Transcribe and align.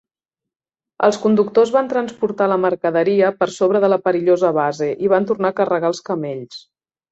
Els 1.07 1.19
conductors 1.25 1.73
van 1.75 1.91
transportar 1.91 2.47
la 2.53 2.57
mercaderia 2.63 3.31
per 3.43 3.49
sobre 3.59 3.83
de 3.85 3.93
la 3.95 4.01
perillosa 4.07 4.53
base 4.61 4.91
i 5.09 5.15
van 5.15 5.31
tornar 5.35 5.55
a 5.55 5.59
carregar 5.63 5.95
els 5.97 6.05
camells. 6.11 6.61